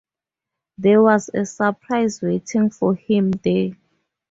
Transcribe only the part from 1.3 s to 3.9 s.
a surprise waiting for him there.